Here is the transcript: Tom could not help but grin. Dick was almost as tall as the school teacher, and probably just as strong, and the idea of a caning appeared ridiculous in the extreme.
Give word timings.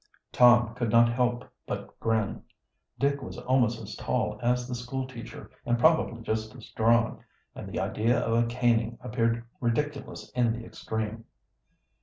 Tom 0.31 0.73
could 0.73 0.89
not 0.89 1.13
help 1.13 1.45
but 1.67 1.99
grin. 1.99 2.41
Dick 2.97 3.21
was 3.21 3.37
almost 3.37 3.79
as 3.79 3.95
tall 3.95 4.39
as 4.41 4.67
the 4.67 4.73
school 4.73 5.05
teacher, 5.05 5.51
and 5.63 5.77
probably 5.77 6.23
just 6.23 6.55
as 6.55 6.65
strong, 6.65 7.23
and 7.53 7.71
the 7.71 7.79
idea 7.79 8.17
of 8.19 8.33
a 8.43 8.47
caning 8.47 8.97
appeared 9.01 9.45
ridiculous 9.59 10.31
in 10.31 10.53
the 10.53 10.65
extreme. 10.65 11.25